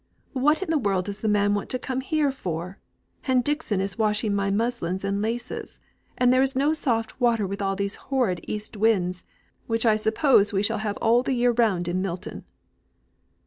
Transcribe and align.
What 0.33 0.63
in 0.63 0.71
the 0.71 0.79
world 0.79 1.05
does 1.05 1.21
the 1.21 1.27
man 1.27 1.53
want 1.53 1.69
to 1.69 1.77
come 1.77 2.01
here 2.01 2.31
for? 2.31 2.79
And 3.27 3.43
Dixon 3.43 3.79
is 3.79 3.99
washing 3.99 4.33
my 4.33 4.49
muslins 4.49 5.03
and 5.03 5.21
laces, 5.21 5.77
and 6.17 6.33
there 6.33 6.41
is 6.41 6.55
no 6.55 6.73
soft 6.73 7.21
water 7.21 7.45
with 7.45 7.61
these 7.77 7.97
horrid 8.09 8.39
east 8.47 8.75
winds, 8.75 9.23
which 9.67 9.85
I 9.85 9.97
suppose 9.97 10.51
we 10.53 10.63
shall 10.63 10.79
have 10.79 10.97
all 10.97 11.21
the 11.21 11.33
year 11.33 11.51
round 11.51 11.87
in 11.87 12.01
Milton. 12.01 12.45